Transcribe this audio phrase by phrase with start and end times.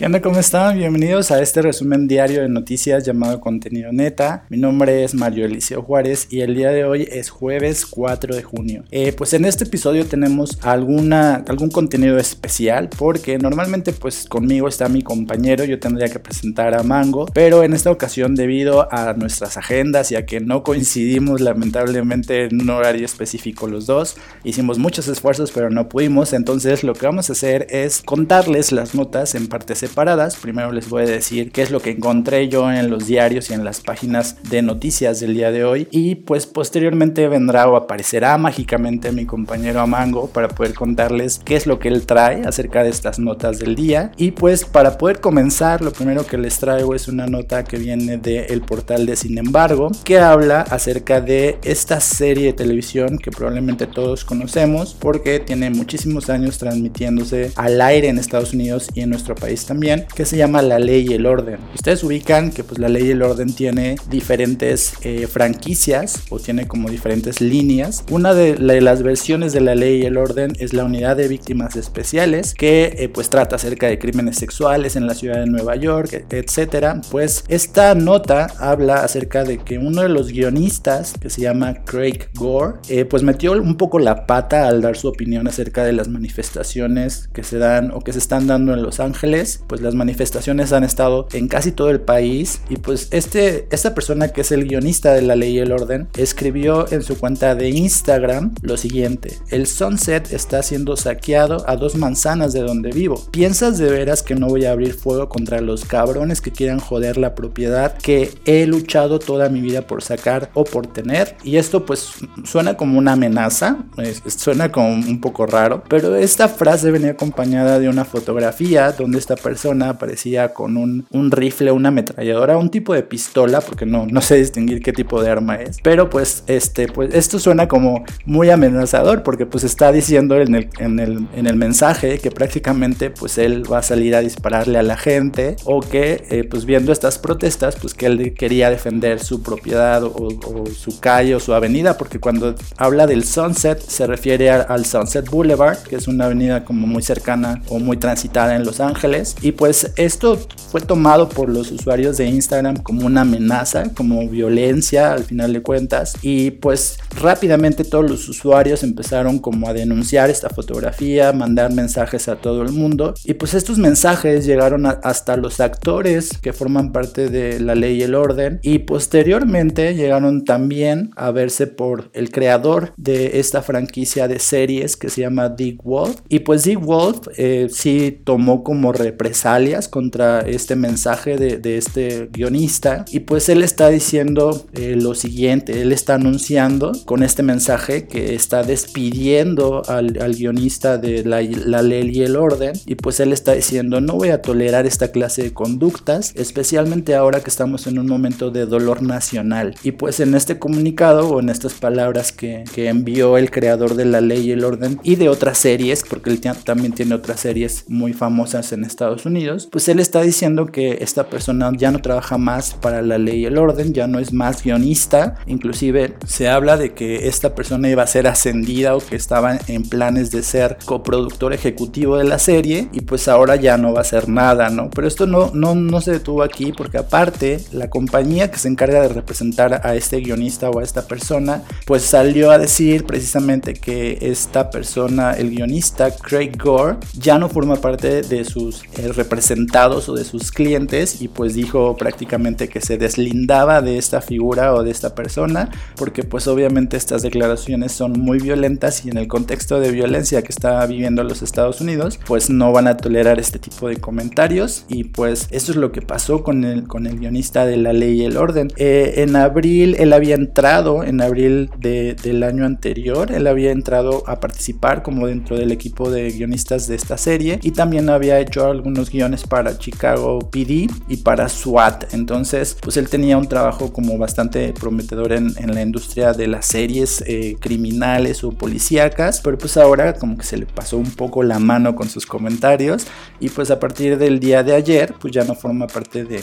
[0.00, 0.22] ¿Qué onda?
[0.22, 0.78] ¿Cómo están?
[0.78, 4.46] Bienvenidos a este resumen diario de noticias llamado Contenido Neta.
[4.48, 8.42] Mi nombre es Mario Eliseo Juárez y el día de hoy es jueves 4 de
[8.42, 8.84] junio.
[8.92, 14.88] Eh, pues en este episodio tenemos alguna, algún contenido especial porque normalmente pues conmigo está
[14.88, 19.58] mi compañero, yo tendría que presentar a Mango, pero en esta ocasión debido a nuestras
[19.58, 25.08] agendas y a que no coincidimos lamentablemente en un horario específico los dos, hicimos muchos
[25.08, 29.46] esfuerzos pero no pudimos, entonces lo que vamos a hacer es contarles las notas en
[29.46, 30.36] partes paradas.
[30.36, 33.54] Primero les voy a decir qué es lo que encontré yo en los diarios y
[33.54, 35.88] en las páginas de noticias del día de hoy.
[35.90, 41.66] Y pues posteriormente vendrá o aparecerá mágicamente mi compañero Amango para poder contarles qué es
[41.66, 44.12] lo que él trae acerca de estas notas del día.
[44.16, 48.16] Y pues para poder comenzar, lo primero que les traigo es una nota que viene
[48.18, 53.86] del portal de Sin embargo, que habla acerca de esta serie de televisión que probablemente
[53.86, 59.34] todos conocemos porque tiene muchísimos años transmitiéndose al aire en Estados Unidos y en nuestro
[59.34, 59.79] país también
[60.14, 61.58] que se llama La Ley y el Orden.
[61.74, 66.68] Ustedes ubican que pues La Ley y el Orden tiene diferentes eh, franquicias o tiene
[66.68, 68.04] como diferentes líneas.
[68.10, 71.76] Una de, las versiones de La Ley y el Orden es la Unidad de Víctimas
[71.76, 76.26] Especiales que eh, pues trata acerca de crímenes sexuales en la ciudad de Nueva York,
[76.30, 77.00] etcétera.
[77.10, 82.28] Pues esta nota habla acerca de que uno de los guionistas que se llama Craig
[82.34, 86.08] Gore eh, pues metió un poco la pata al dar su opinión acerca de las
[86.08, 90.72] manifestaciones que se dan o que se están dando en Los Ángeles pues las manifestaciones
[90.72, 94.66] han estado en casi todo el país y pues este, esta persona que es el
[94.66, 99.38] guionista de La Ley y el Orden escribió en su cuenta de Instagram lo siguiente,
[99.50, 103.24] el Sunset está siendo saqueado a dos manzanas de donde vivo.
[103.30, 107.16] ¿Piensas de veras que no voy a abrir fuego contra los cabrones que quieran joder
[107.16, 111.36] la propiedad que he luchado toda mi vida por sacar o por tener?
[111.44, 112.10] Y esto pues
[112.42, 113.84] suena como una amenaza,
[114.26, 119.36] suena como un poco raro, pero esta frase venía acompañada de una fotografía donde esta
[119.36, 124.20] persona aparecía con un, un, rifle, una ametralladora, un tipo de pistola, porque no, no
[124.20, 125.78] sé distinguir qué tipo de arma es.
[125.82, 130.68] Pero pues, este, pues esto suena como muy amenazador, porque pues está diciendo en el,
[130.78, 134.82] en el, en el mensaje que prácticamente pues él va a salir a dispararle a
[134.82, 139.42] la gente o que eh, pues viendo estas protestas pues que él quería defender su
[139.42, 140.30] propiedad o,
[140.66, 145.78] su calle o su avenida, porque cuando habla del Sunset se refiere al Sunset Boulevard,
[145.78, 149.92] que es una avenida como muy cercana o muy transitada en Los Ángeles y pues
[149.96, 150.38] esto
[150.70, 155.62] fue tomado por los usuarios de Instagram como una amenaza, como violencia al final de
[155.62, 156.14] cuentas.
[156.22, 162.36] Y pues rápidamente todos los usuarios empezaron como a denunciar esta fotografía, mandar mensajes a
[162.36, 163.14] todo el mundo.
[163.24, 168.02] Y pues estos mensajes llegaron hasta los actores que forman parte de la ley y
[168.02, 168.60] el orden.
[168.62, 175.08] Y posteriormente llegaron también a verse por el creador de esta franquicia de series que
[175.08, 176.20] se llama Dick Wolf.
[176.28, 182.28] Y pues Dick Wolf eh, sí tomó como representación alias contra este mensaje de, este
[182.32, 183.04] guionista.
[183.10, 188.34] Y pues él está diciendo eh, lo siguiente, él está anunciando con este mensaje que
[188.34, 192.72] está despidiendo al, guionista de la, la, ley y el orden.
[192.86, 197.40] Y pues él está diciendo no voy a tolerar esta clase de conductas, especialmente ahora
[197.40, 201.48] que estamos en un momento de dolor nacional y pues en este comunicado o en
[201.48, 205.28] estas palabras que, que envió el creador de la ley y el orden y de
[205.28, 210.00] otras series, porque él también tiene otras series muy famosas en Estados Unidos, pues él
[210.00, 213.92] está diciendo que esta persona ya no trabaja más para la ley y el orden,
[213.92, 218.26] ya no es más guionista, inclusive se habla de que esta persona iba a ser
[218.26, 223.28] ascendida o que estaba en planes de ser coproductor ejecutivo de la serie y pues
[223.28, 224.90] ahora ya no va a hacer nada, ¿no?
[224.90, 229.02] Pero esto no, no, no se detuvo aquí porque aparte la compañía que se encarga
[229.02, 234.18] de representar a este guionista o a esta persona, pues salió a decir precisamente que
[234.20, 238.82] esta persona, el guionista Craig Gore, ya no forma parte de sus
[239.16, 244.74] representados o de sus clientes y pues dijo prácticamente que se deslindaba de esta figura
[244.74, 249.28] o de esta persona porque pues obviamente estas declaraciones son muy violentas y en el
[249.28, 253.58] contexto de violencia que está viviendo los Estados Unidos pues no van a tolerar este
[253.58, 257.66] tipo de comentarios y pues eso es lo que pasó con el, con el guionista
[257.66, 258.68] de La Ley y el Orden.
[258.76, 264.40] Eh, en abril él había entrado, en abril del año anterior, él había entrado a
[264.40, 268.99] participar como dentro del equipo de guionistas de esta serie y también había hecho algunos
[269.08, 272.12] guiones para Chicago PD y para SWAT.
[272.12, 277.22] Entonces, pues él tenía un trabajo como bastante prometedor en, la industria de las series
[277.26, 281.60] eh, criminales o policíacas, pero pues ahora como que se le pasó un poco la
[281.60, 283.06] mano con sus comentarios
[283.38, 286.42] y pues a partir del día de ayer, pues ya no forma parte de,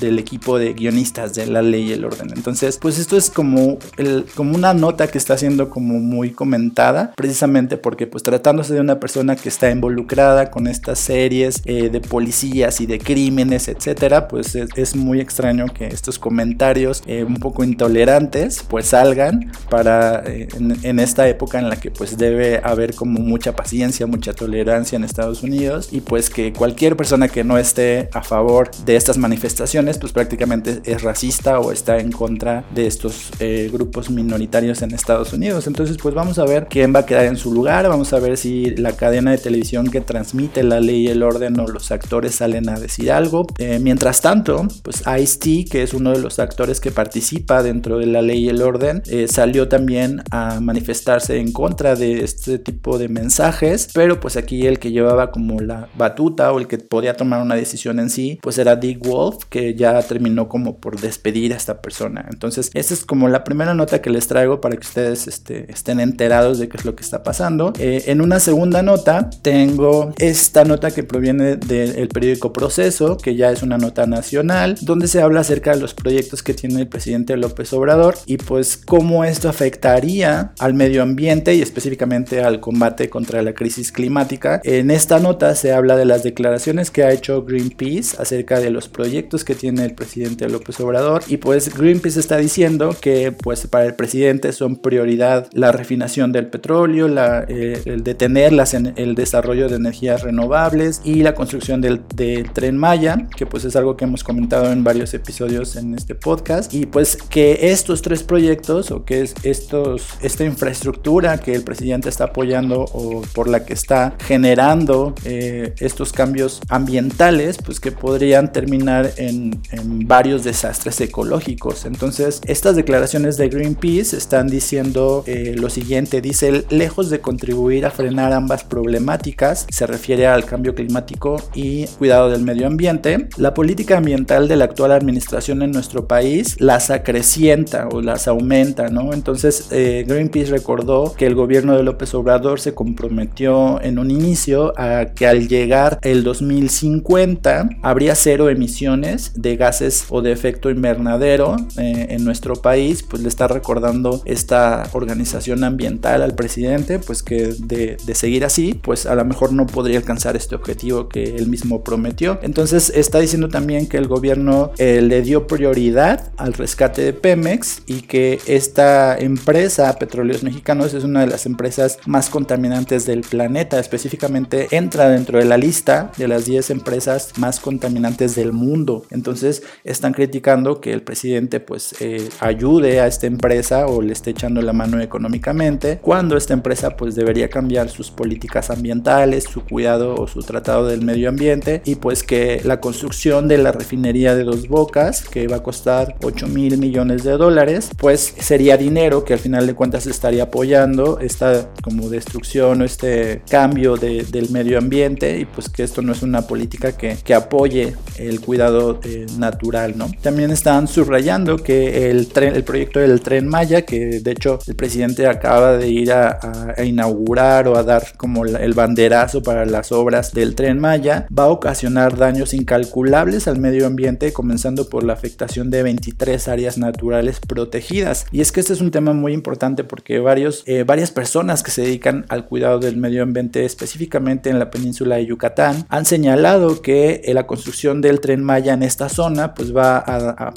[0.00, 2.28] del equipo de guionistas de la ley y el orden.
[2.34, 7.12] Entonces, pues esto es como, el, como una nota que está siendo como muy comentada,
[7.16, 11.97] precisamente porque pues tratándose de una persona que está involucrada con estas series eh, de
[12.00, 17.36] de policías y de crímenes, etcétera, pues es, muy extraño que estos comentarios eh, un
[17.36, 20.48] poco intolerantes pues salgan para eh,
[20.82, 25.04] en, esta época en la que pues debe haber como mucha paciencia, mucha tolerancia en
[25.04, 29.98] Estados Unidos y pues que cualquier persona que no esté a favor de estas manifestaciones
[29.98, 35.32] pues prácticamente es racista o está en contra de estos eh, grupos minoritarios en Estados
[35.32, 35.66] Unidos.
[35.66, 38.36] Entonces pues vamos a ver quién va a quedar en su lugar, vamos a ver
[38.36, 42.36] si la cadena de televisión que transmite la ley y el orden o los actores
[42.36, 43.46] salen a decir algo.
[43.58, 48.06] Eh, mientras tanto, pues Ice-T, que es uno de los actores que participa dentro de
[48.06, 52.98] la ley y el orden, eh, salió también a manifestarse en contra de este tipo
[52.98, 57.16] de mensajes, pero pues aquí el que llevaba como la batuta o el que podía
[57.16, 61.52] tomar una decisión en sí, pues era Dick Wolf, que ya terminó como por despedir
[61.52, 62.26] a esta persona.
[62.30, 66.00] Entonces, esta es como la primera nota que les traigo para que ustedes este, estén
[66.00, 67.72] enterados de qué es lo que está pasando.
[67.78, 73.50] Eh, en una segunda nota, tengo esta nota que proviene del periódico Proceso, que ya
[73.50, 77.36] es una nota nacional, donde se habla acerca de los proyectos que tiene el presidente
[77.36, 83.42] López Obrador y pues cómo esto afectaría al medio ambiente y específicamente al combate contra
[83.42, 84.60] la crisis climática.
[84.64, 88.88] En esta nota se habla de las declaraciones que ha hecho Greenpeace acerca de los
[88.88, 93.86] proyectos que tiene el presidente López Obrador y pues Greenpeace está diciendo que pues para
[93.86, 98.52] el presidente son prioridad la refinación del petróleo, la, eh, el detener
[98.96, 103.76] el desarrollo de energías renovables y la construcción del, del tren Maya, que pues es
[103.76, 108.22] algo que hemos comentado en varios episodios en este podcast y pues que estos tres
[108.22, 113.64] proyectos o que es estos, esta infraestructura que el presidente está apoyando o por la
[113.64, 119.60] que está generando eh, estos cambios ambientales, pues que podrían terminar en,
[120.06, 121.84] varios desastres ecológicos.
[121.84, 127.90] Entonces, estas declaraciones de Greenpeace están diciendo eh, lo siguiente, dice, lejos de contribuir a
[127.90, 133.98] frenar ambas problemáticas, se refiere al cambio climático y cuidado del medio ambiente, la política
[133.98, 139.12] ambiental de la actual administración en nuestro país las acrecienta o las aumenta, ¿no?
[139.12, 144.72] Entonces, eh, Greenpeace recordó que el gobierno de López Obrador se comprometió en un inicio
[144.76, 151.56] a que al llegar el 2050 habría cero emisiones de gases o de efecto invernadero
[151.76, 157.54] eh, en nuestro país, pues le está recordando esta organización ambiental al presidente, pues que
[157.58, 161.82] de, seguir así, pues a lo mejor no podría alcanzar este objetivo que él mismo
[161.82, 162.38] prometió.
[162.42, 167.82] Entonces está diciendo también que el gobierno eh, le dio prioridad al rescate de Pemex
[167.86, 173.78] y que esta empresa, Petróleos Mexicanos, es una de las empresas más contaminantes del planeta,
[173.78, 179.04] específicamente entra dentro de la lista de las 10 empresas más contaminantes del mundo.
[179.10, 184.30] Entonces están criticando que el presidente pues eh, ayude a esta empresa o le esté
[184.30, 190.14] echando la mano económicamente cuando esta empresa pues debería cambiar sus políticas ambientales, su cuidado
[190.14, 194.44] o su tratado del medio ambiente y pues que la construcción de la refinería de
[194.44, 199.34] Dos Bocas que va a costar 8 mil millones de dólares pues sería dinero que
[199.34, 205.38] al final de cuentas estaría apoyando esta como destrucción o este cambio del medio ambiente
[205.38, 209.96] y pues que esto no es una política que, que apoye el cuidado eh, natural,
[209.96, 210.10] ¿no?
[210.22, 214.74] También están subrayando que el, tren, el proyecto del tren Maya, que de hecho el
[214.74, 220.32] presidente acaba de ir a, inaugurar o a dar como el banderazo para las obras
[220.32, 225.70] del tren Maya, va a ocasionar daños incalculables al medio ambiente, comenzando por la afectación
[225.70, 228.26] de 23 áreas naturales protegidas.
[228.32, 231.70] Y es que este es un tema muy importante porque varios, eh, varias personas que
[231.70, 236.82] se dedican al cuidado del medio ambiente, específicamente en la península de Yucatán, han señalado
[236.82, 240.04] que eh, la construcción del tren Maya en esta zona pues va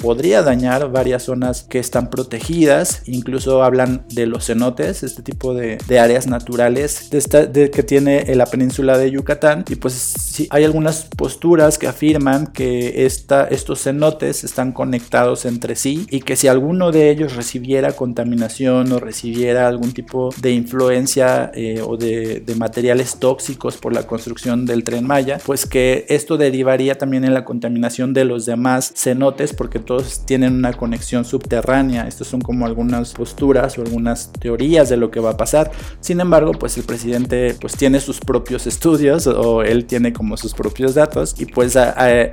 [0.02, 5.78] podría dañar varias zonas que están protegidas, incluso hablan de los cenotes, este tipo de,
[6.02, 11.78] áreas naturales de que tiene la península de Yucatán y pues sí, hay algunas posturas
[11.78, 17.10] que afirman que esta, estos cenotes están conectados entre sí y que si alguno de
[17.10, 23.78] ellos recibiera contaminación o recibiera algún tipo de influencia eh, o de, de materiales tóxicos
[23.78, 28.26] por la construcción del tren Maya, pues que esto derivaría también en la contaminación de
[28.26, 32.10] los demás cenotes porque todos tienen una conexión subterránea.
[32.10, 35.72] Estas son como algunas posturas o algunas teorías de lo que va a pasar.
[36.02, 40.54] Sin embargo, pues el presidente pues tiene sus propios estudios o él tiene como sus
[40.54, 41.78] propios datos y pues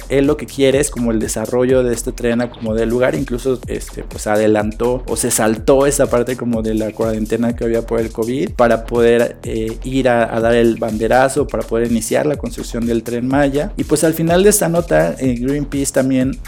[0.08, 3.14] él lo que quiere es como el desarrollo de este tren como del lugar.
[3.14, 7.82] Incluso este pues adelantó o se saltó esa parte como de la cuarentena que había
[7.82, 12.36] por el COVID para poder eh, ir a, dar el banderazo, para poder iniciar la
[12.36, 13.72] construcción del tren Maya.
[13.76, 16.38] Y pues al final de esta nota, eh, Greenpeace también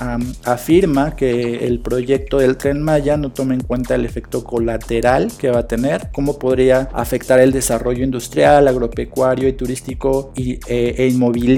[0.45, 5.51] afirma que el proyecto del tren Maya no toma en cuenta el efecto colateral que
[5.51, 11.09] va a tener, cómo podría afectar el desarrollo industrial, agropecuario y turístico y, eh, e
[11.09, 11.50] inmobiliario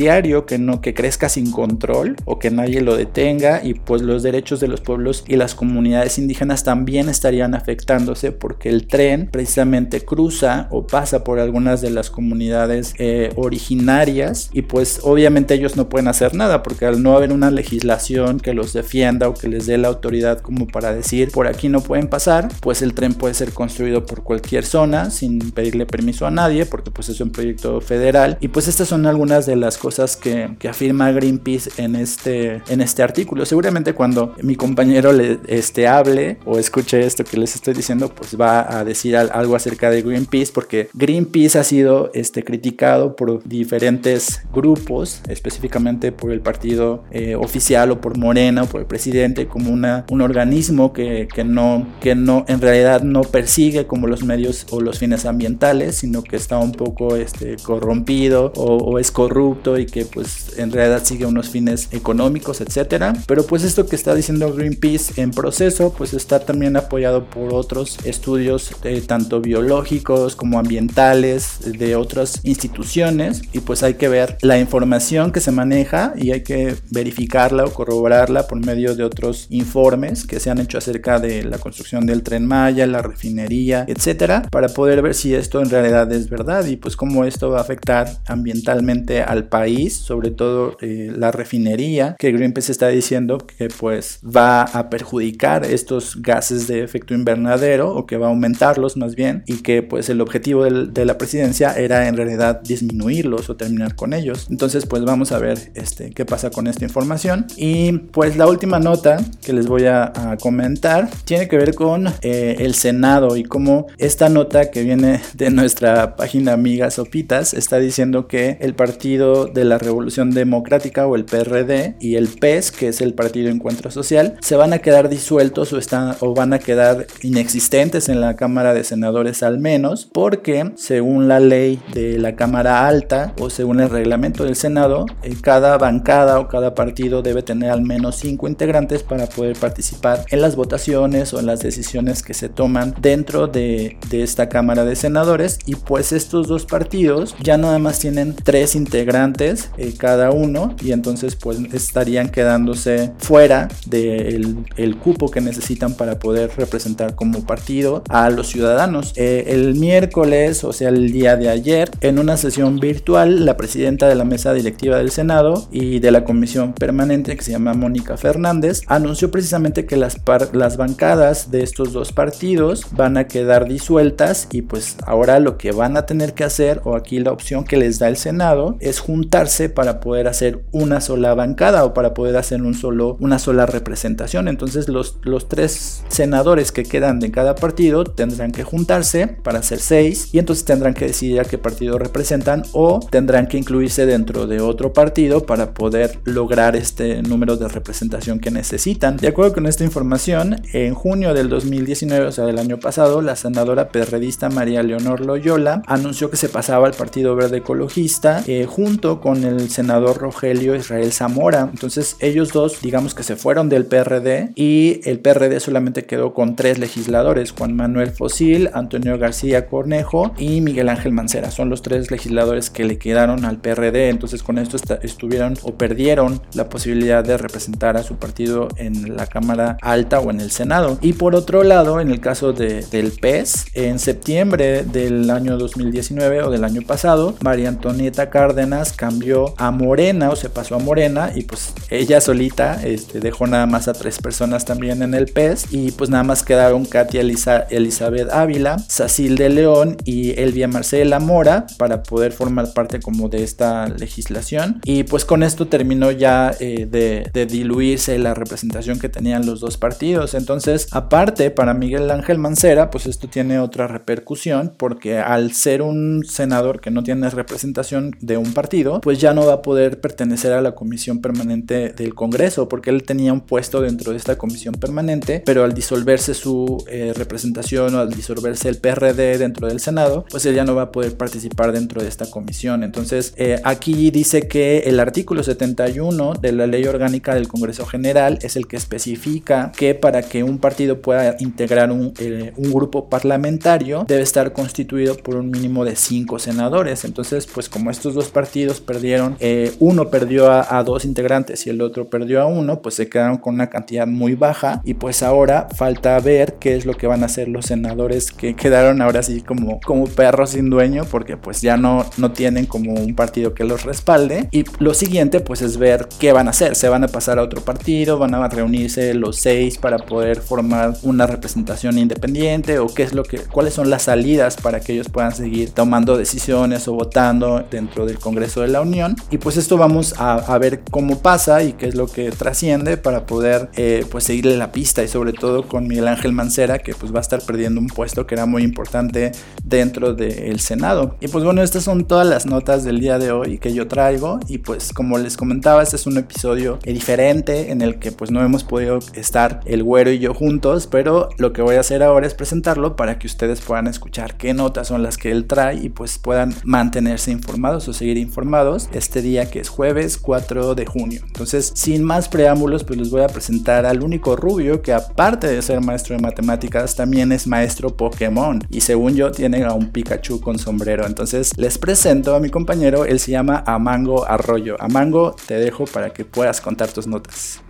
[0.47, 4.61] que no que crezca sin control o que nadie lo detenga y pues los derechos
[4.61, 10.69] de los pueblos y las comunidades indígenas también estarían afectándose porque el tren precisamente cruza
[10.71, 16.09] o pasa por algunas de las comunidades eh, originarias y pues obviamente ellos no pueden
[16.09, 19.79] hacer nada porque al no haber una legislación que los defienda o que les dé
[19.79, 23.53] la autoridad como para decir por aquí no pueden pasar, pues el tren puede ser
[23.53, 28.39] construido por cualquier zona sin pedirle permiso a nadie porque pues es un proyecto federal.
[28.41, 32.81] Y pues estas son algunas de las cosas que, que afirma Greenpeace en este, en
[32.81, 33.45] este artículo.
[33.45, 38.41] Seguramente cuando mi compañero le este, hable o escuche esto que les estoy diciendo pues
[38.41, 44.43] va a decir algo acerca de Greenpeace porque Greenpeace ha sido este, criticado por diferentes
[44.55, 49.73] grupos, específicamente por el partido eh, oficial o por Morena o por el presidente como
[49.73, 54.65] una, un organismo que, que, no, que no en realidad no persigue como los medios
[54.71, 59.62] o los fines ambientales, sino que está un poco este, corrompido o, o es corrupto
[59.79, 63.15] y que pues en realidad sigue unos fines económicos, etcétera.
[63.27, 67.99] Pero pues esto que está diciendo Greenpeace en proceso pues está también apoyado por otros
[68.05, 74.59] estudios eh, tanto biológicos como ambientales de otras instituciones y pues hay que ver la
[74.59, 80.27] información que se maneja y hay que verificarla o corroborarla por medio de otros informes
[80.27, 84.69] que se han hecho acerca de la construcción del tren Maya, la refinería, etcétera, para
[84.69, 88.09] poder ver si esto en realidad es verdad y pues cómo esto va a afectar
[88.27, 94.63] ambientalmente al país, sobre todo eh, la refinería, que Greenpeace está diciendo que pues va
[94.63, 99.59] a perjudicar estos gases de efecto invernadero o que va a aumentarlos más bien y
[99.59, 104.47] que pues el objetivo de la presidencia era en realidad disminuirlos o terminar con ellos.
[104.49, 107.47] Entonces pues vamos a ver este, qué pasa con esta información.
[107.57, 112.57] Y pues la última nota que les voy a, comentar tiene que ver con eh,
[112.61, 118.29] el Senado y cómo esta nota que viene de nuestra página amiga Sopitas está diciendo
[118.29, 123.01] que el Partido de la Revolución Democrática o el PRD y el PES, que es
[123.01, 127.07] el Partido Encuentro Social, se van a quedar disueltos o, están, o van a quedar
[127.23, 132.87] inexistentes en la Cámara de Senadores al menos, porque según la ley de la Cámara
[132.87, 137.71] Alta o según el reglamento del Senado, eh, cada bancada o cada partido debe tener
[137.71, 142.35] al menos cinco integrantes para poder participar en las votaciones o en las decisiones que
[142.35, 145.59] se toman dentro de, de esta Cámara de Senadores.
[145.67, 149.32] Y pues estos dos partidos ya nada más tienen tres integrantes
[149.79, 156.19] eh, cada uno y entonces pues estarían quedándose fuera del el cupo que necesitan para
[156.19, 159.13] poder representar como partido a los ciudadanos.
[159.17, 164.09] Eh, el miércoles, o sea, el día de ayer, en una sesión virtual, la presidenta
[164.09, 168.17] de la mesa directiva del Senado y de la comisión permanente, que se llama Mónica
[168.17, 170.17] Fernández, anunció precisamente que las,
[170.53, 175.73] las bancadas de estos dos partidos van a quedar disueltas y pues ahora lo que
[175.73, 179.01] van a tener que hacer, o aquí la opción que les da el Senado, es
[179.23, 183.67] juntarse para poder hacer una sola bancada o para poder hacer un solo, una sola
[183.67, 184.49] representación.
[184.49, 189.79] Entonces los, los tres senadores que quedan de cada partido tendrán que juntarse para hacer
[189.79, 194.49] seis y entonces tendrán que decidir a qué partido representan o tendrán que incluirse dentro
[194.49, 199.19] de otro partido para poder lograr este número de representación que necesitan.
[199.19, 203.37] De acuerdo con esta información, en junio del 2019, o sea del año pasado, la
[203.37, 209.12] senadora perredista María Leonor Loyola anunció que se pasaba al Partido Verde Ecologista eh, junto
[209.21, 211.69] con el senador Rogelio Israel Zamora.
[211.71, 216.57] Entonces ellos dos digamos que se fueron del PRD y el PRD solamente quedó con
[216.57, 221.51] tres legisladores, Juan Manuel Fosil, Antonio García Cornejo y Miguel Ángel Mancera.
[221.51, 226.41] Son los tres legisladores que le quedaron al PRD, entonces con esto estuvieron o perdieron
[226.55, 230.99] la posibilidad de representar a su partido en la Cámara Alta o en el Senado.
[231.01, 236.43] Y por otro lado, en el caso de, del PES, en septiembre del año 2019
[236.43, 241.33] o del año pasado, María Antonieta Cárdenas cambió a Morena o se pasó a Morena
[241.35, 245.73] y pues ella solita este, dejó nada más a tres personas también en el PES
[245.73, 251.67] y pues nada más quedaron Katia Elizabeth Ávila, Sacil de León y Elvia Marcela Mora
[251.79, 254.81] para poder formar parte como de esta legislación.
[254.85, 259.59] Y pues con esto terminó ya eh, de, de diluirse la representación que tenían los
[259.59, 260.35] dos partidos.
[260.35, 266.25] Entonces aparte para Miguel Ángel Mancera pues esto tiene otra repercusión porque al ser un
[266.25, 270.53] senador que no tiene representación de un partido pues ya no va a poder pertenecer
[270.53, 274.75] a la comisión permanente del Congreso porque él tenía un puesto dentro de esta comisión
[274.75, 280.25] permanente pero al disolverse su eh, representación o al disolverse el PRD dentro del Senado,
[280.31, 282.83] pues él ya no va a poder participar dentro de esta comisión.
[282.83, 288.39] Entonces, eh, aquí dice que el artículo 71 de la ley orgánica del Congreso General
[288.43, 293.09] es el que especifica que para que un partido pueda integrar un, eh, un grupo
[293.09, 297.05] parlamentario debe estar constituido por un mínimo de cinco senadores.
[297.05, 301.81] Entonces, pues como estos dos partidos perdieron, eh, uno perdió a, dos integrantes y el
[301.81, 305.69] otro perdió a uno, pues se quedaron con una cantidad muy baja y pues ahora
[305.77, 309.43] falta ver qué es lo que van a hacer los senadores que quedaron ahora sí
[309.43, 313.65] como, como perros sin dueño porque pues ya no, no tienen como un partido que
[313.65, 314.49] los respalde.
[314.51, 317.43] Y lo siguiente pues es ver qué van a hacer, se van a pasar a
[317.43, 323.03] otro partido, van a reunirse los seis para poder formar una representación independiente o qué
[323.03, 326.95] es lo que, cuáles son las salidas para que ellos puedan seguir tomando decisiones o
[326.95, 329.17] votando dentro del Congreso de la Unión.
[329.31, 333.27] Y pues esto vamos a, ver cómo pasa y qué es lo que trasciende para
[333.27, 335.03] poder eh, pues seguirle la pista.
[335.03, 338.27] Y sobre todo con Miguel Ángel Mancera que pues va a estar perdiendo un puesto
[338.27, 339.33] que era muy importante
[339.65, 341.17] dentro del Senado.
[341.21, 344.41] Y pues bueno estas son todas las notas del día de hoy que yo traigo.
[344.49, 348.45] Y pues como les comentaba este es un episodio diferente en el que pues no
[348.45, 350.87] hemos podido estar el güero y yo juntos.
[350.87, 354.55] Pero lo que voy a hacer ahora es presentarlo para que ustedes puedan escuchar qué
[354.55, 358.52] notas son las que él trae y pues puedan mantenerse informados o seguir informados
[358.93, 361.23] este día que es jueves 4 de junio.
[361.27, 365.63] Entonces, sin más preámbulos, pues les voy a presentar al único rubio que aparte de
[365.63, 370.41] ser maestro de matemáticas, también es maestro Pokémon y según yo tiene a un Pikachu
[370.41, 371.07] con sombrero.
[371.07, 374.77] Entonces, les presento a mi compañero, él se llama Amango Arroyo.
[374.81, 377.63] Amango, te dejo para que puedas contar tus notas.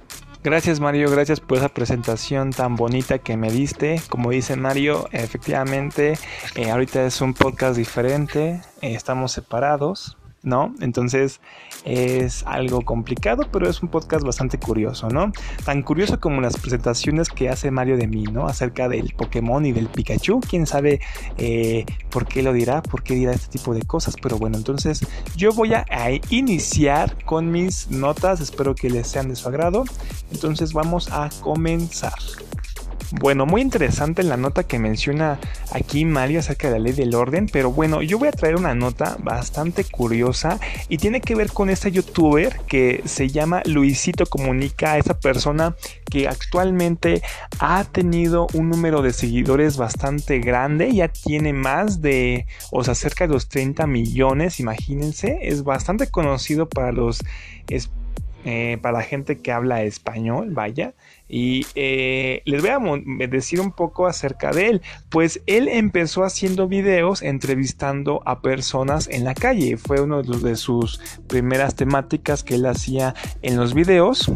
[0.45, 4.03] Gracias Mario, gracias por esa presentación tan bonita que me diste.
[4.09, 6.19] Como dice Mario, efectivamente,
[6.57, 10.75] eh, ahorita es un podcast diferente, eh, estamos separados, ¿no?
[10.81, 11.41] Entonces
[11.85, 15.33] es algo complicado, pero es un podcast bastante curioso, ¿no?
[15.65, 18.47] Tan curioso como las presentaciones que hace Mario de mí, ¿no?
[18.47, 20.41] Acerca del Pokémon y del Pikachu.
[20.41, 21.01] Quién sabe
[21.39, 25.07] eh, por qué lo dirá, por qué dirá este tipo de cosas, pero bueno, entonces
[25.37, 29.85] yo voy a, a iniciar con mis notas, espero que les sean de su agrado.
[30.31, 32.13] Entonces vamos a comenzar.
[33.21, 35.39] Bueno, muy interesante la nota que menciona
[35.71, 38.75] aquí Mario acerca de la ley del orden, pero bueno, yo voy a traer una
[38.75, 44.97] nota bastante curiosa y tiene que ver con este youtuber que se llama Luisito Comunica,
[44.97, 45.77] esa persona
[46.11, 47.21] que actualmente
[47.59, 53.27] ha tenido un número de seguidores bastante grande, ya tiene más de, o sea, cerca
[53.27, 57.21] de los 30 millones, imagínense, es bastante conocido para los...
[58.45, 60.95] Eh, para la gente que habla español, vaya.
[61.33, 64.83] Y eh, les voy a decir un poco acerca de él.
[65.09, 69.79] Pues él empezó haciendo videos entrevistando a personas en la calle.
[69.79, 74.31] Fue una de sus primeras temáticas que él hacía en los videos.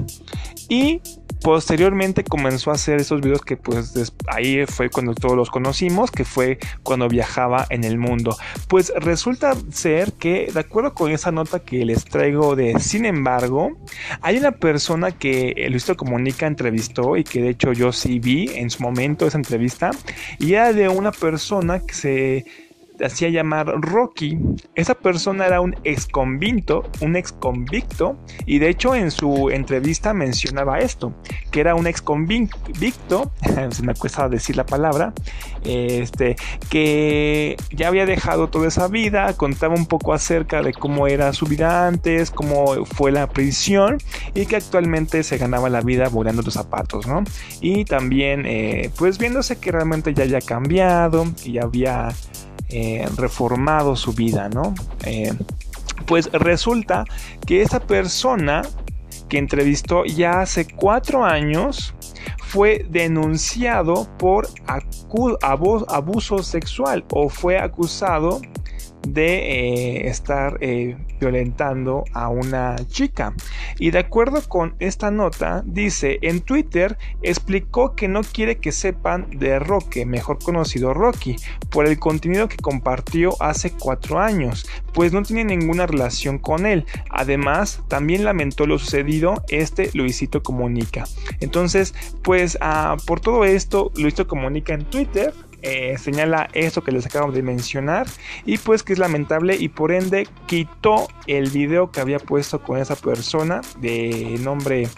[0.70, 1.02] Y
[1.46, 6.24] posteriormente comenzó a hacer esos videos que pues ahí fue cuando todos los conocimos, que
[6.24, 8.36] fue cuando viajaba en el mundo.
[8.66, 13.78] Pues resulta ser que, de acuerdo con esa nota que les traigo de Sin embargo,
[14.22, 18.68] hay una persona que Luisito Comunica entrevistó y que de hecho yo sí vi en
[18.68, 19.92] su momento esa entrevista
[20.40, 22.46] y era de una persona que se
[23.04, 24.38] hacía llamar Rocky.
[24.74, 30.14] Esa persona era un ex convicto, un ex convicto, y de hecho en su entrevista
[30.14, 31.12] mencionaba esto,
[31.50, 33.30] que era un ex convicto,
[33.70, 35.12] se me cuesta decir la palabra,
[35.64, 36.36] este,
[36.70, 41.46] que ya había dejado toda esa vida, contaba un poco acerca de cómo era su
[41.46, 43.98] vida antes, cómo fue la prisión
[44.34, 47.24] y que actualmente se ganaba la vida volando los zapatos, ¿no?
[47.60, 52.08] Y también, eh, pues viéndose que realmente ya había cambiado y había
[52.68, 54.74] eh, reformado su vida, ¿no?
[55.04, 55.32] Eh,
[56.06, 57.04] pues resulta
[57.46, 58.62] que esa persona
[59.28, 61.94] que entrevistó ya hace cuatro años
[62.46, 64.48] fue denunciado por
[65.88, 68.40] abuso sexual o fue acusado
[69.06, 73.34] de eh, estar eh, violentando a una chica.
[73.78, 79.28] Y de acuerdo con esta nota, dice, en Twitter explicó que no quiere que sepan
[79.30, 81.36] de Roque, mejor conocido Rocky,
[81.70, 86.84] por el contenido que compartió hace cuatro años, pues no tiene ninguna relación con él.
[87.10, 91.04] Además, también lamentó lo sucedido, este Luisito Comunica.
[91.40, 95.32] Entonces, pues ah, por todo esto, Luisito Comunica en Twitter
[95.68, 98.06] eh, señala esto que les acabo de mencionar
[98.44, 102.78] y pues que es lamentable y por ende quitó el video que había puesto con
[102.78, 104.88] esa persona de nombre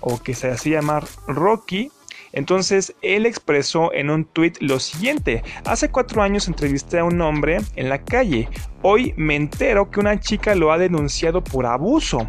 [0.00, 1.92] o que se hacía llamar Rocky
[2.38, 7.58] entonces él expresó en un tweet lo siguiente, hace cuatro años entrevisté a un hombre
[7.74, 8.48] en la calle,
[8.82, 12.24] hoy me entero que una chica lo ha denunciado por abuso,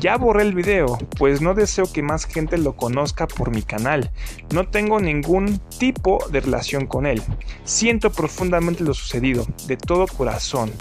[0.00, 4.10] ya borré el video, pues no deseo que más gente lo conozca por mi canal,
[4.52, 7.22] no tengo ningún tipo de relación con él,
[7.62, 10.72] siento profundamente lo sucedido, de todo corazón,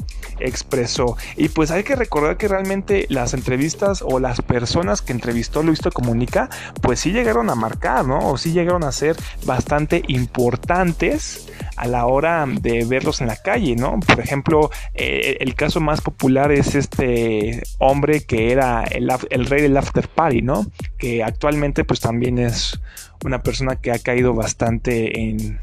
[0.41, 1.17] expresó.
[1.37, 5.81] Y pues hay que recordar que realmente las entrevistas o las personas que entrevistó Luis
[5.93, 6.49] Comunica,
[6.81, 8.19] pues sí llegaron a marcar, ¿no?
[8.29, 13.75] O sí llegaron a ser bastante importantes a la hora de verlos en la calle,
[13.75, 13.99] ¿no?
[13.99, 19.09] Por ejemplo, eh, el caso más popular es este hombre que era el,
[19.45, 20.65] rey del after party, ¿no?
[20.97, 22.79] Que actualmente pues también es
[23.25, 25.59] una persona que ha caído bastante en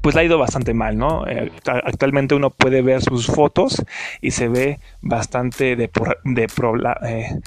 [0.00, 1.26] pues le ha ido bastante mal, ¿no?
[1.26, 3.82] Eh, actualmente uno puede ver sus fotos
[4.20, 5.90] y se ve bastante de
[6.24, 7.40] de eh,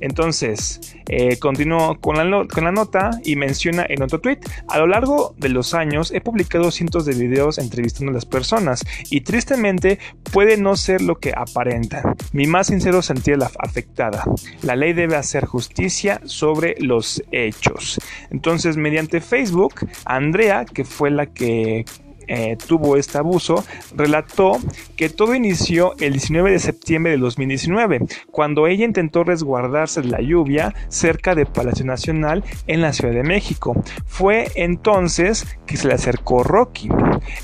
[0.00, 4.86] Entonces, eh, continúo con la, con la nota y menciona en otro tweet, a lo
[4.86, 9.98] largo de los años he publicado cientos de videos entrevistando a las personas y tristemente
[10.32, 12.16] puede no ser lo que aparentan.
[12.32, 14.24] Mi más sincero sentir la afectada.
[14.62, 18.00] La ley debe hacer justicia sobre los hechos.
[18.30, 21.84] Entonces, mediante Facebook, Andrea, que fue la que
[22.28, 24.58] eh, tuvo este abuso, relató
[24.96, 30.20] que todo inició el 19 de septiembre de 2019, cuando ella intentó resguardarse de la
[30.20, 33.74] lluvia cerca de Palacio Nacional en la Ciudad de México.
[34.06, 36.88] Fue entonces que se le acercó Rocky.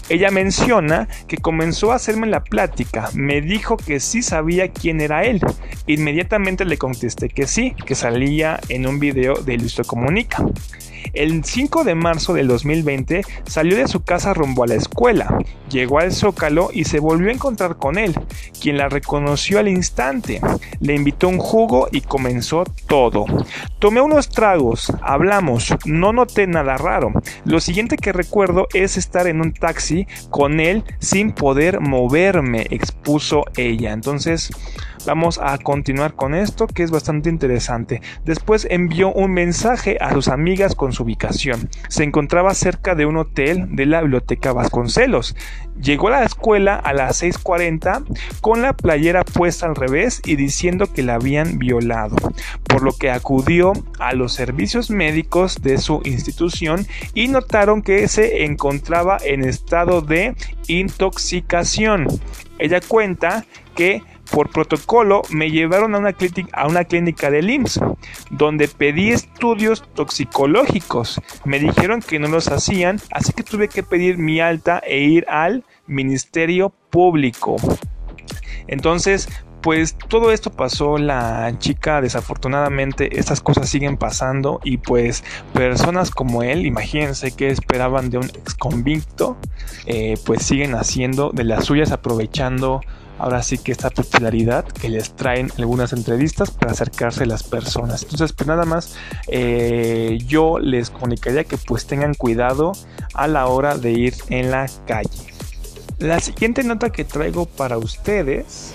[0.08, 5.24] Ella menciona que comenzó a hacerme la plática, me dijo que sí sabía quién era
[5.24, 5.40] él.
[5.86, 10.44] Inmediatamente le contesté que sí, que salía en un video de Listo Comunica.
[11.12, 15.38] El 5 de marzo del 2020 salió de su casa rumbo a la escuela,
[15.70, 18.14] llegó al zócalo y se volvió a encontrar con él,
[18.60, 20.40] quien la reconoció al instante.
[20.80, 23.26] Le invitó un jugo y comenzó todo.
[23.78, 27.12] Tomé unos tragos, hablamos, no noté nada raro.
[27.44, 33.44] Lo siguiente que recuerdo es estar en un taxi con él sin poder moverme, expuso
[33.56, 33.92] ella.
[33.92, 34.50] Entonces,
[35.04, 38.00] Vamos a continuar con esto que es bastante interesante.
[38.24, 41.68] Después envió un mensaje a sus amigas con su ubicación.
[41.88, 45.36] Se encontraba cerca de un hotel de la biblioteca Vasconcelos.
[45.80, 48.04] Llegó a la escuela a las 6.40
[48.40, 52.16] con la playera puesta al revés y diciendo que la habían violado,
[52.64, 58.44] por lo que acudió a los servicios médicos de su institución y notaron que se
[58.44, 60.34] encontraba en estado de
[60.68, 62.06] intoxicación.
[62.58, 67.80] Ella cuenta que por protocolo me llevaron a una, clínica, a una clínica del IMSS,
[68.30, 71.20] donde pedí estudios toxicológicos.
[71.44, 75.26] Me dijeron que no los hacían, así que tuve que pedir mi alta e ir
[75.28, 77.56] al Ministerio Público.
[78.66, 79.28] Entonces,
[79.60, 86.42] pues todo esto pasó, la chica desafortunadamente estas cosas siguen pasando y pues personas como
[86.42, 89.36] él, imagínense que esperaban de un ex convicto,
[89.86, 92.80] eh, pues siguen haciendo de las suyas aprovechando
[93.22, 98.02] ahora sí que esta popularidad que les traen algunas entrevistas para acercarse a las personas.
[98.02, 98.96] Entonces, pues nada más,
[99.28, 102.72] eh, yo les comunicaría que pues tengan cuidado
[103.14, 105.32] a la hora de ir en la calle.
[106.00, 108.74] La siguiente nota que traigo para ustedes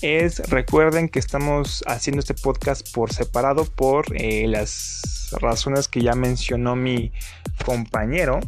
[0.00, 6.14] es, recuerden que estamos haciendo este podcast por separado por eh, las razones que ya
[6.14, 7.10] mencionó mi
[7.64, 8.38] compañero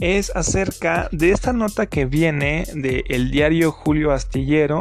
[0.00, 4.80] es acerca de esta nota que viene del diario Julio Astillero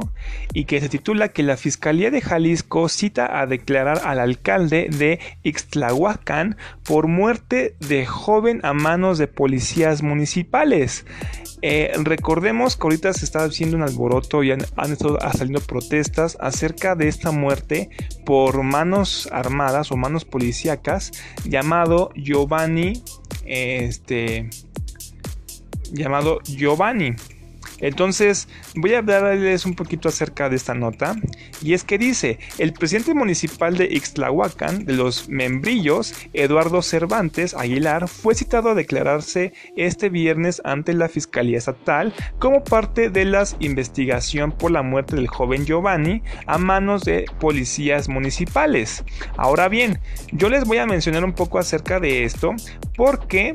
[0.54, 5.20] y que se titula que la Fiscalía de Jalisco cita a declarar al alcalde de
[5.44, 11.06] Ixtlahuacán por muerte de joven a manos de policías municipales.
[11.62, 16.96] Eh, recordemos que ahorita se está haciendo un alboroto y han, estado saliendo protestas acerca
[16.96, 17.90] de esta muerte
[18.26, 21.12] por manos armadas o manos policíacas
[21.46, 23.02] llamado Giovanni
[23.46, 24.50] este
[25.94, 27.16] llamado Giovanni.
[27.80, 31.16] Entonces voy a hablarles un poquito acerca de esta nota
[31.62, 38.08] y es que dice, el presidente municipal de Ixtlahuacán de los Membrillos, Eduardo Cervantes Aguilar,
[38.08, 44.52] fue citado a declararse este viernes ante la Fiscalía Estatal como parte de la investigación
[44.52, 49.04] por la muerte del joven Giovanni a manos de policías municipales.
[49.36, 50.00] Ahora bien,
[50.32, 52.54] yo les voy a mencionar un poco acerca de esto
[52.96, 53.54] porque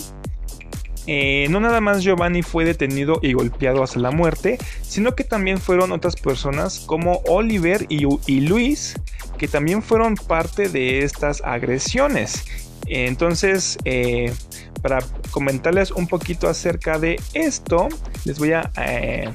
[1.10, 5.56] eh, no nada más Giovanni fue detenido y golpeado hasta la muerte, sino que también
[5.56, 8.94] fueron otras personas como Oliver y, Luis,
[9.38, 12.44] que también fueron parte de estas agresiones.
[12.86, 14.34] Entonces, eh,
[14.82, 14.98] para
[15.30, 17.88] comentarles un poquito acerca de esto,
[18.26, 19.30] les voy a eh,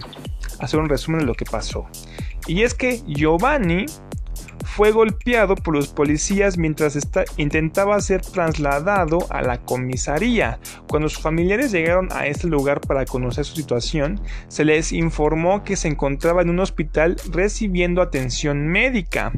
[0.59, 1.87] hacer un resumen de lo que pasó.
[2.45, 3.87] Y es que Giovanni
[4.63, 6.97] fue golpeado por los policías mientras
[7.37, 10.59] intentaba ser trasladado a la comisaría.
[10.87, 15.75] Cuando sus familiares llegaron a este lugar para conocer su situación, se les informó que
[15.75, 19.31] se encontraba en un hospital recibiendo atención médica.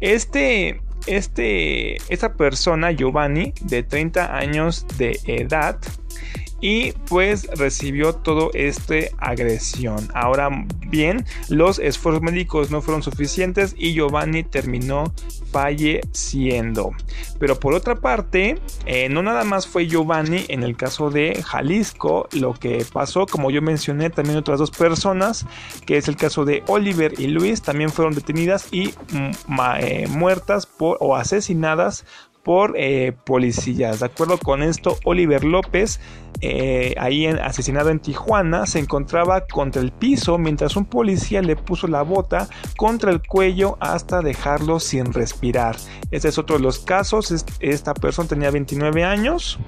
[0.00, 5.78] Este este, esta persona, Giovanni, de 30 años de edad,
[6.60, 10.08] y pues recibió todo este agresión.
[10.14, 10.50] Ahora
[10.88, 15.12] bien, los esfuerzos médicos no fueron suficientes y Giovanni terminó
[15.50, 16.92] falleciendo.
[17.38, 22.28] Pero por otra parte, eh, no nada más fue Giovanni en el caso de Jalisco,
[22.32, 25.46] lo que pasó, como yo mencioné, también otras dos personas,
[25.86, 30.68] que es el caso de Oliver y Luis, también fueron detenidas y mm, eh, muertas
[30.78, 32.04] o asesinadas
[32.50, 34.00] por eh, policías.
[34.00, 36.00] De acuerdo con esto, Oliver López,
[36.40, 41.86] eh, ahí asesinado en Tijuana, se encontraba contra el piso mientras un policía le puso
[41.86, 45.76] la bota contra el cuello hasta dejarlo sin respirar.
[46.10, 47.32] Este es otro de los casos.
[47.60, 49.60] Esta persona tenía 29 años.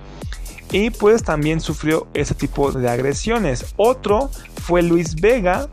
[0.73, 3.75] Y pues también sufrió ese tipo de agresiones.
[3.77, 4.29] Otro
[4.61, 5.69] fue Luis Vega,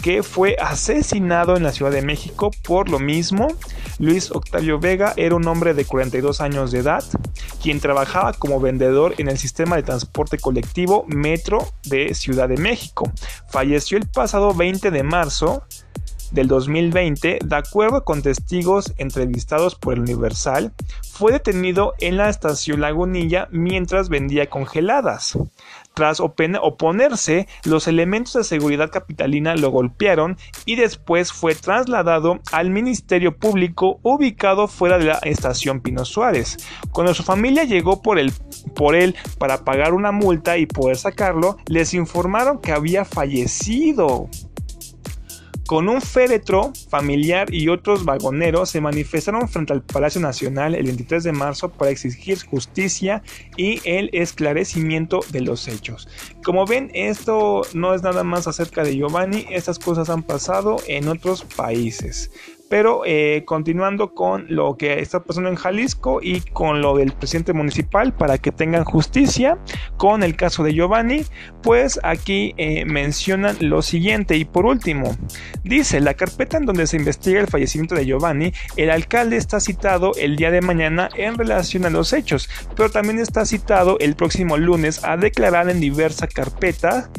[0.00, 3.48] que fue asesinado en la Ciudad de México por lo mismo.
[4.00, 7.04] Luis Octavio Vega era un hombre de 42 años de edad,
[7.62, 13.12] quien trabajaba como vendedor en el sistema de transporte colectivo Metro de Ciudad de México.
[13.50, 15.64] Falleció el pasado 20 de marzo
[16.30, 22.80] del 2020, de acuerdo con testigos entrevistados por el Universal, fue detenido en la estación
[22.80, 25.36] Lagunilla mientras vendía congeladas.
[25.94, 33.36] Tras oponerse, los elementos de seguridad capitalina lo golpearon y después fue trasladado al Ministerio
[33.36, 36.56] Público ubicado fuera de la estación Pino Suárez.
[36.92, 38.18] Cuando su familia llegó por,
[38.74, 44.28] por él para pagar una multa y poder sacarlo, les informaron que había fallecido.
[45.70, 51.22] Con un féretro familiar y otros vagoneros se manifestaron frente al Palacio Nacional el 23
[51.22, 53.22] de marzo para exigir justicia
[53.56, 56.08] y el esclarecimiento de los hechos.
[56.42, 61.06] Como ven, esto no es nada más acerca de Giovanni, estas cosas han pasado en
[61.06, 62.32] otros países.
[62.70, 67.52] Pero eh, continuando con lo que está pasando en Jalisco y con lo del presidente
[67.52, 69.58] municipal para que tengan justicia
[69.96, 71.24] con el caso de Giovanni,
[71.64, 74.36] pues aquí eh, mencionan lo siguiente.
[74.36, 75.16] Y por último,
[75.64, 80.12] dice la carpeta en donde se investiga el fallecimiento de Giovanni, el alcalde está citado
[80.16, 84.56] el día de mañana en relación a los hechos, pero también está citado el próximo
[84.56, 87.10] lunes a declarar en diversa carpeta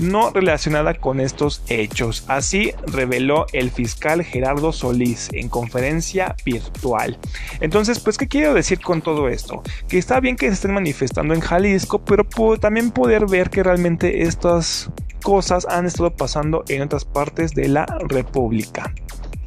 [0.00, 2.24] no relacionada con estos hechos.
[2.28, 7.18] Así reveló el fiscal Gerardo Solís en conferencia virtual.
[7.60, 9.62] Entonces, pues, ¿qué quiero decir con todo esto?
[9.88, 12.24] Que está bien que se estén manifestando en Jalisco, pero
[12.58, 14.90] también poder ver que realmente estas
[15.22, 18.92] cosas han estado pasando en otras partes de la República.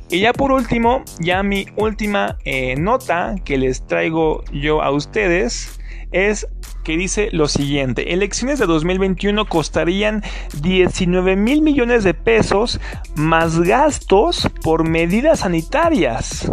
[0.10, 5.80] Y ya por último, ya mi última eh, nota que les traigo yo a ustedes
[6.12, 6.48] es
[6.88, 10.24] que dice lo siguiente, elecciones de 2021 costarían
[10.62, 12.80] 19 mil millones de pesos
[13.14, 16.50] más gastos por medidas sanitarias.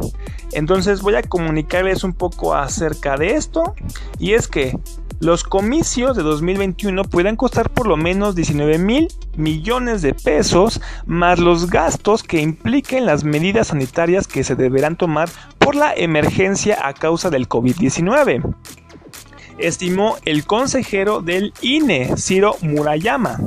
[0.51, 3.77] Entonces voy a comunicarles un poco acerca de esto
[4.19, 4.77] y es que
[5.21, 11.39] los comicios de 2021 pueden costar por lo menos 19 mil millones de pesos más
[11.39, 15.29] los gastos que impliquen las medidas sanitarias que se deberán tomar
[15.61, 18.53] por la emergencia a causa del COVID-19
[19.59, 23.39] estimó el consejero del INE, Ciro Murayama.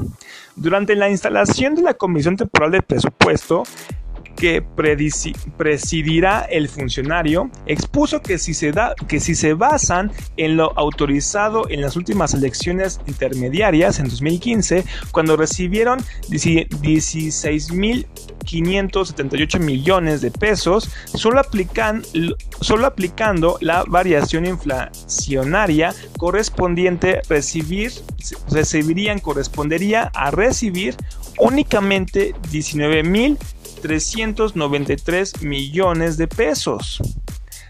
[0.55, 3.63] Durante la instalación de la Comisión Temporal de Presupuesto,
[4.37, 4.61] que
[5.57, 11.67] presidirá el funcionario, expuso que si, se da, que si se basan en lo autorizado
[11.69, 18.07] en las últimas elecciones intermediarias en 2015, cuando recibieron 16 mil
[18.45, 22.03] 578 millones de pesos, solo, aplican,
[22.61, 27.91] solo aplicando la variación inflacionaria correspondiente, recibir,
[28.49, 30.95] recibirían, correspondería a recibir
[31.39, 33.37] únicamente 19 mil
[33.87, 37.01] 393 millones de pesos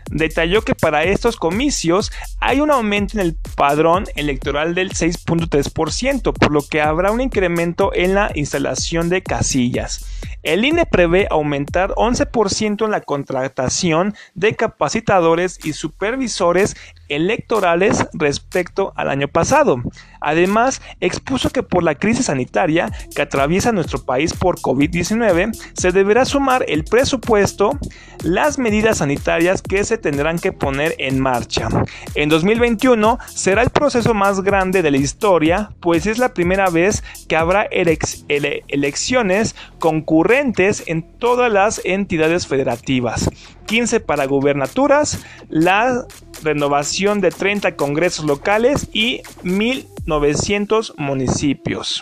[0.09, 6.51] detalló que para estos comicios hay un aumento en el padrón electoral del 6.3%, por
[6.51, 10.05] lo que habrá un incremento en la instalación de casillas.
[10.43, 16.75] El INE prevé aumentar 11% en la contratación de capacitadores y supervisores
[17.09, 19.81] electorales respecto al año pasado.
[20.19, 26.25] Además, expuso que por la crisis sanitaria que atraviesa nuestro país por COVID-19, se deberá
[26.25, 27.77] sumar el presupuesto,
[28.23, 31.69] las medidas sanitarias que se tendrán que poner en marcha.
[32.15, 37.03] En 2021 será el proceso más grande de la historia, pues es la primera vez
[37.27, 43.29] que habrá elecciones concurrentes en todas las entidades federativas.
[43.67, 46.05] 15 para gubernaturas, la
[46.41, 52.01] renovación de 30 congresos locales y 1900 municipios.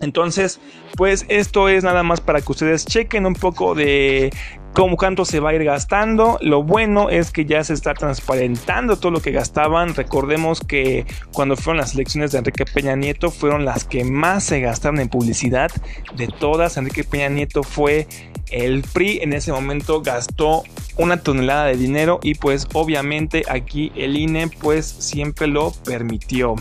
[0.00, 0.60] Entonces,
[0.96, 4.32] pues esto es nada más para que ustedes chequen un poco de
[4.76, 6.36] cómo cuánto se va a ir gastando.
[6.42, 9.94] Lo bueno es que ya se está transparentando todo lo que gastaban.
[9.94, 14.60] Recordemos que cuando fueron las elecciones de Enrique Peña Nieto fueron las que más se
[14.60, 15.70] gastaron en publicidad
[16.14, 16.76] de todas.
[16.76, 18.06] Enrique Peña Nieto fue
[18.50, 20.62] el PRI en ese momento gastó
[20.98, 26.54] una tonelada de dinero y pues obviamente aquí el INE pues siempre lo permitió.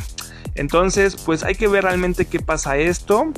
[0.55, 3.33] Entonces pues hay que ver realmente qué pasa esto.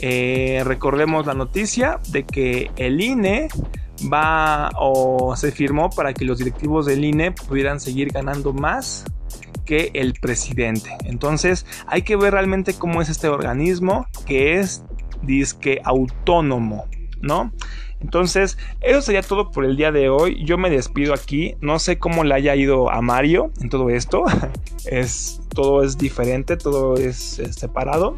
[0.00, 3.48] Eh, recordemos la noticia de que el INE
[4.12, 9.04] va o se firmó para que los directivos del INE pudieran seguir ganando más
[9.64, 10.96] que el presidente.
[11.04, 14.82] Entonces hay que ver realmente cómo es este organismo que es
[15.22, 16.86] disque autónomo,
[17.20, 17.52] ¿no?
[18.00, 20.44] Entonces, eso sería todo por el día de hoy.
[20.44, 21.56] Yo me despido aquí.
[21.60, 24.24] No sé cómo le haya ido a Mario en todo esto.
[24.86, 28.14] es, todo es diferente, todo es, separado.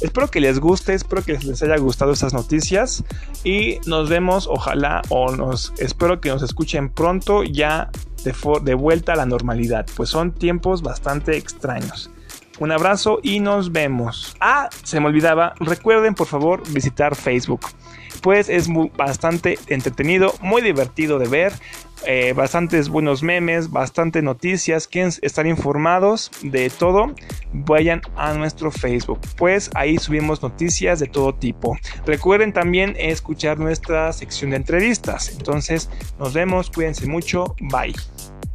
[0.00, 3.04] Espero que les guste, espero que les haya gustado estas noticias.
[3.44, 7.90] Y nos vemos, ojalá, o nos espero que nos escuchen pronto ya
[8.24, 9.86] de, de vuelta a la normalidad.
[9.96, 12.10] Pues son tiempos bastante extraños.
[12.58, 14.36] Un abrazo y nos vemos.
[14.40, 17.66] Ah, se me olvidaba, recuerden por favor visitar Facebook
[18.18, 21.52] pues es bastante entretenido, muy divertido de ver.
[22.06, 27.12] Eh, bastantes buenos memes, bastante noticias, quieren estar informados de todo,
[27.52, 31.76] vayan a nuestro Facebook, pues ahí subimos noticias de todo tipo.
[32.06, 35.30] Recuerden también escuchar nuestra sección de entrevistas.
[35.30, 35.90] Entonces,
[36.20, 37.94] nos vemos, cuídense mucho, bye.